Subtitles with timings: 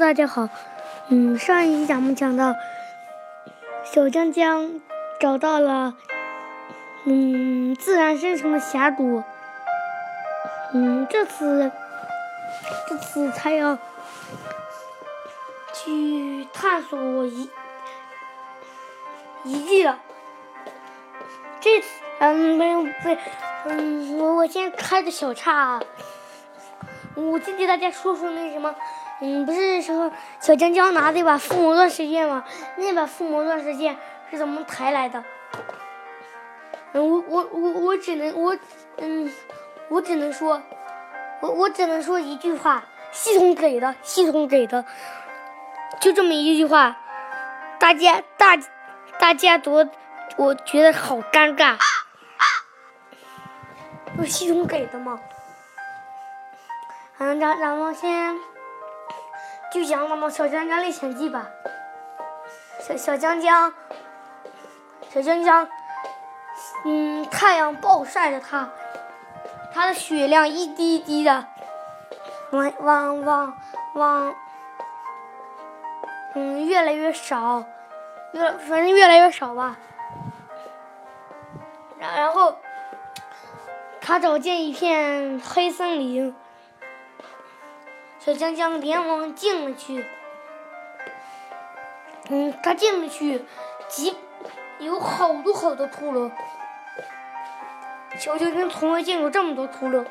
[0.00, 0.48] 大家好。
[1.08, 2.56] 嗯，上一集咱们讲到，
[3.84, 4.80] 小江江
[5.20, 5.94] 找到了
[7.04, 9.22] 嗯自然生成的峡谷。
[10.72, 11.70] 嗯，这次
[12.88, 13.76] 这次他要
[15.74, 17.50] 去探索遗
[19.44, 19.98] 遗迹了。
[21.60, 21.88] 这次
[22.20, 23.18] 嗯没有不对，
[23.66, 25.78] 嗯我我先开个小岔。
[27.16, 28.74] 我先给大家说说那什么，
[29.20, 30.10] 嗯，不是说
[30.40, 32.44] 小江江拿那把附魔钻石剑吗？
[32.76, 33.96] 那把附魔钻石剑
[34.30, 35.22] 是怎么抬来的？
[36.92, 38.56] 嗯，我我我我只能我
[38.96, 39.30] 嗯，
[39.88, 40.62] 我只能说，
[41.40, 44.84] 我我只能说一句话：系统给的，系统给的，
[46.00, 46.96] 就这么一句话。
[47.78, 48.58] 大家大
[49.18, 49.88] 大家多，
[50.36, 51.76] 我觉得好尴尬。
[54.16, 55.20] 不是系统给的吗？
[57.18, 58.34] 嗯，咱咱们先
[59.70, 61.48] 就讲咱们小江江历险记吧。
[62.80, 63.72] 小小江江，
[65.10, 65.68] 小江江，
[66.84, 68.68] 嗯，太阳暴晒着他，
[69.72, 71.46] 他的血量一滴一滴的
[72.50, 73.58] 往往往
[73.94, 74.34] 往，
[76.34, 77.64] 嗯，越来越少，
[78.32, 79.76] 越反正越来越少吧。
[81.98, 82.56] 然然后，
[84.00, 86.34] 他找见一片黑森林。
[88.22, 90.04] 小江江连忙进了去，
[92.28, 93.46] 嗯，他进了去，
[93.88, 94.14] 几
[94.78, 96.30] 有好多好多骷髅。
[98.18, 100.04] 小江江从未见过这么多骷髅，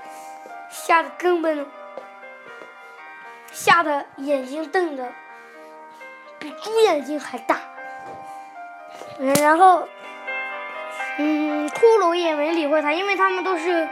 [0.72, 1.68] 吓得根本
[3.52, 5.12] 吓得眼睛瞪得
[6.40, 7.60] 比猪眼睛还大。
[9.20, 9.88] 嗯，然后，
[11.20, 13.88] 嗯，骷髅也没理会他，因为他们都是，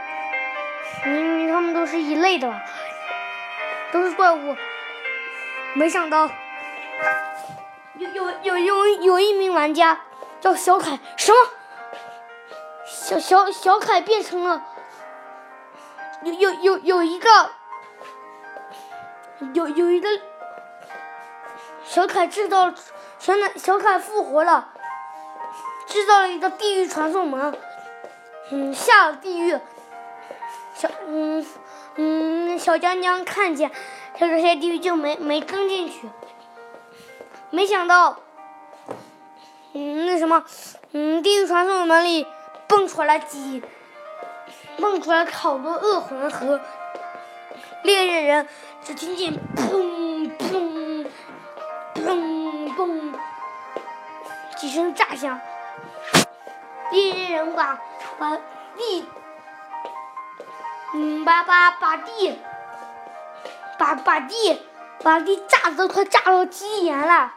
[1.06, 2.64] 因为他们都是一类的吧。
[3.92, 4.56] 都是怪物，
[5.74, 6.28] 没想到。
[7.96, 10.00] 有有有有有一名玩家
[10.40, 11.38] 叫小凯，什么？
[12.86, 14.64] 小小小凯变成了。
[16.22, 17.50] 有有有有一个。
[19.52, 20.08] 有有一个。
[21.84, 22.72] 小凯制造
[23.18, 24.68] 小凯小凯复活了，
[25.86, 27.58] 制造了一个地狱传送门，
[28.50, 29.58] 嗯，下了地狱，
[30.78, 31.44] 小嗯。
[32.00, 33.72] 嗯，小江江看见
[34.16, 36.08] 这个些地狱就没没跟进去，
[37.50, 38.20] 没想到，
[39.72, 40.44] 嗯，那什么，
[40.92, 42.24] 嗯，地狱传送门里
[42.68, 43.64] 蹦出来几，
[44.76, 46.60] 蹦出来好多恶魂和
[47.82, 48.48] 猎人人，
[48.84, 51.04] 只听见砰砰
[51.96, 53.12] 砰砰
[54.56, 55.40] 几声炸响，
[56.92, 57.80] 猎人人把
[58.20, 58.36] 把
[58.76, 59.04] 地。
[60.94, 62.38] 嗯，把把把地，
[63.78, 64.62] 把把地，
[65.02, 67.34] 把地炸的都快炸到基岩了。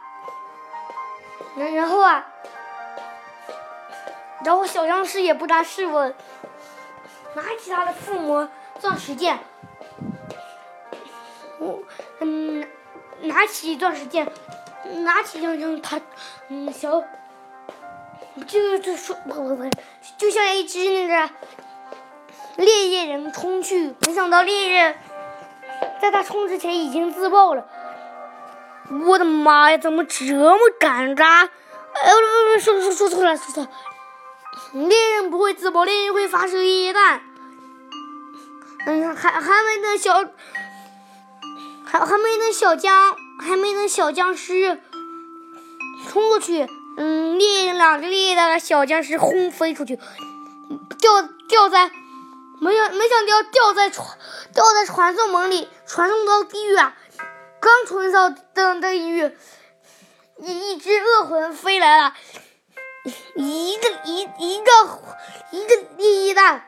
[1.56, 2.26] 然然后啊，
[4.42, 6.10] 然后小僵尸也不甘示弱，
[7.34, 8.48] 拿起他的附魔
[8.80, 9.38] 钻石剑，
[11.58, 11.82] 我
[12.20, 12.66] 嗯，
[13.20, 14.26] 拿起钻石剑，
[15.04, 16.00] 拿起枪枪他
[16.48, 17.02] 嗯小，
[18.46, 19.70] 就就说不不不，
[20.16, 21.30] 就像一只那个。
[22.56, 24.96] 猎猎人冲去，没想到猎人
[26.00, 27.66] 在他冲之前已经自爆了。
[29.06, 31.24] 我的妈呀，怎么这么尴尬？
[31.24, 33.70] 哎，不不不，说说说错了，说错了。
[34.86, 37.22] 猎人不会自爆，猎人会发射烈焰弹。
[38.86, 40.24] 嗯，还还没等小，
[41.84, 44.80] 还还没等小僵，还没等小僵尸
[46.08, 49.98] 冲过去，嗯，猎人两个烈焰的小僵尸轰飞出去，
[50.98, 51.90] 掉掉在。
[52.62, 54.06] 没想没想到掉在传
[54.54, 56.96] 掉在传送门里，传送到地狱啊！
[57.60, 59.36] 刚传送到地狱，
[60.38, 62.14] 一一只恶魂飞来了，
[63.34, 64.70] 一个一一个
[65.50, 66.64] 一个烈焰弹，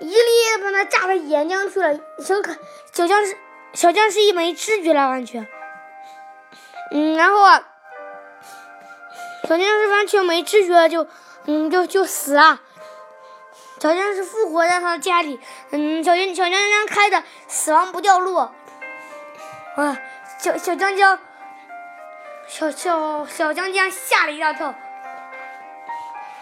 [0.00, 2.00] 一个烈焰把他炸到岩浆去了。
[2.18, 2.56] 小可
[2.92, 3.36] 小僵尸
[3.74, 5.46] 小僵尸一没知觉了，完全。
[6.90, 7.68] 嗯，然后啊，
[9.44, 11.06] 小僵尸完全没知觉，就
[11.46, 12.60] 嗯就就死了。
[13.82, 15.40] 小僵尸复活在他的家里，
[15.72, 18.54] 嗯，小僵小江江开的死亡不掉落，
[19.74, 19.98] 啊，
[20.38, 21.18] 小小江江，
[22.46, 24.72] 小小小江江吓了一大跳，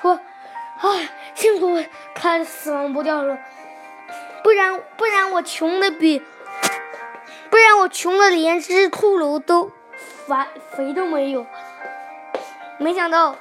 [0.02, 0.20] 说，
[0.82, 3.38] 哎，幸亏开的死亡不掉落，
[4.44, 6.22] 不然不然我穷的比，
[7.48, 9.72] 不然我穷的连只骷髅都
[10.26, 10.36] 肥
[10.76, 11.46] 肥都没有，
[12.76, 13.34] 没想到。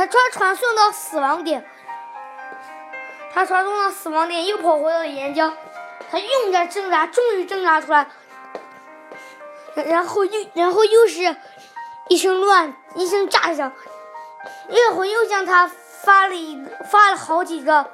[0.00, 1.62] 他传传送到死亡点，
[3.34, 5.52] 他传送到死亡点，又跑回了岩浆。
[6.10, 8.06] 他用着挣扎，终于挣扎出来，
[9.74, 11.36] 然后又然后又是
[12.08, 13.70] 一声乱，一声炸响，
[14.68, 15.70] 烈火又向他
[16.02, 17.90] 发了一发了好几个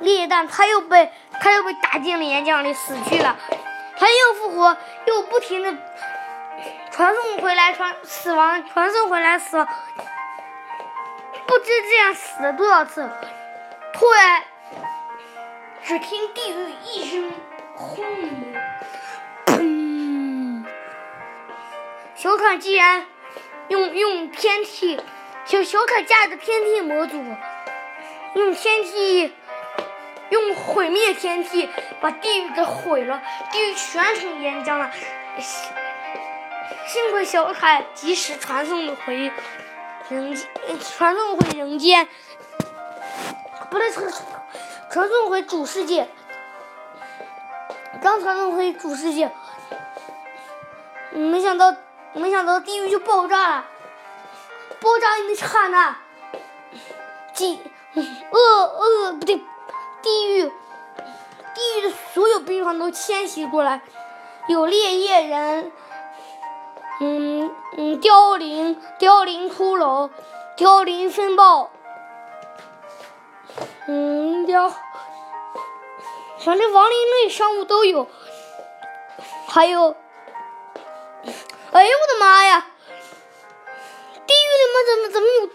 [0.00, 1.10] 烈弹，他又被
[1.40, 3.38] 他又被打进了岩浆里死去了，
[3.96, 4.76] 他又复活，
[5.06, 5.74] 又不停的
[6.90, 9.66] 传送回来传死亡，传送回来死亡，
[11.54, 13.08] 不知这样死了多少次，
[13.92, 14.42] 突然。
[15.84, 17.30] 只听地狱一声
[17.76, 18.56] 轰鸣，
[19.46, 20.64] 砰！
[22.16, 23.06] 小卡竟然
[23.68, 25.00] 用用天梯，
[25.44, 27.22] 小小卡架的天梯模组，
[28.34, 29.32] 用天梯，
[30.30, 31.68] 用毁灭天梯
[32.00, 33.22] 把地狱给毁了，
[33.52, 34.90] 地狱全成岩浆了。
[35.38, 39.30] 幸亏小卡及时传送了回
[40.08, 40.36] 人，
[40.80, 42.06] 传送回人间，
[43.70, 44.12] 不对，传
[44.90, 46.08] 传送回主世界，
[48.02, 49.30] 刚传送回主世界，
[51.12, 51.74] 没想到，
[52.12, 53.64] 没想到地狱就爆炸了。
[54.80, 55.96] 爆炸的那刹那，
[57.32, 57.58] 几
[58.30, 59.40] 恶恶不对，
[60.02, 60.52] 地狱，
[61.54, 63.80] 地狱的所有兵团都迁徙过来，
[64.48, 65.72] 有烈焰人，
[67.00, 70.10] 嗯嗯，凋零凋零骷髅，
[70.56, 71.70] 凋零风暴，
[73.88, 74.72] 嗯凋。
[76.44, 78.06] 反正亡灵类生物都有，
[79.48, 79.96] 还有，
[81.72, 82.66] 哎呦我的妈呀！
[84.26, 85.48] 地狱里面怎么怎么有？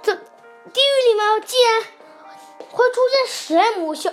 [0.00, 1.82] 这地狱里面竟然
[2.70, 4.10] 会出现史莱姆小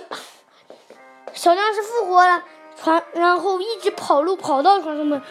[1.32, 2.42] 小僵尸复活了，
[2.82, 5.22] 传然后一直跑路跑到传送门，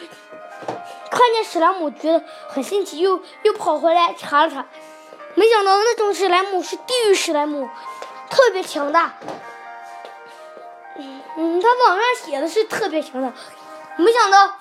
[1.10, 4.66] 看见史莱姆觉得很新奇，又又跑回来查了查，
[5.36, 7.70] 没想到那种史莱姆是地狱史莱姆，
[8.30, 9.14] 特别强大。
[11.38, 13.32] 嗯，他网上写的是特别强大，
[13.98, 14.56] 没想到，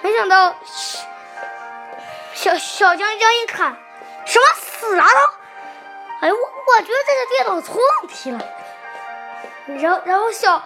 [0.00, 0.54] 没想到，
[2.32, 3.76] 小小江江一看，
[4.24, 6.26] 什么死了都？
[6.26, 8.40] 哎，我我觉得这个电脑出问题了。
[9.78, 10.62] 然后然后小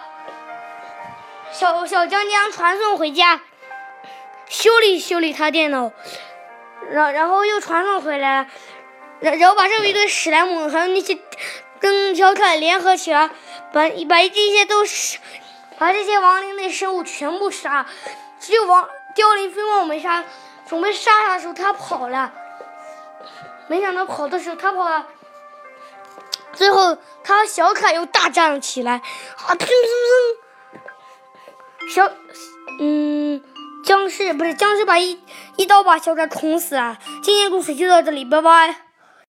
[1.51, 3.41] 小小江江传送回家，
[4.49, 5.93] 修理修理他电脑，
[6.91, 8.49] 然然后又传送回来，
[9.21, 11.17] 然然后把这一堆史莱姆还有那些。
[11.81, 13.29] 跟小凯联合起来，
[13.71, 15.17] 把把这些都是
[15.77, 17.85] 把这些亡灵类生物全部杀，
[18.37, 20.25] 只有亡凋零飞豹没杀。
[20.67, 22.33] 准备杀他的时候，他跑了。
[23.69, 25.07] 没想到跑的时候他跑了，
[26.51, 28.95] 最后他和小凯又大战了起来。
[29.47, 29.55] 啊！
[29.55, 29.65] 砰砰
[31.87, 31.95] 砰！
[31.95, 32.11] 小
[32.81, 33.41] 嗯，
[33.89, 35.17] 僵尸不是僵尸，把一
[35.57, 36.99] 一刀把小凯捅死啊。
[37.23, 38.88] 今天故事就到这里，拜拜。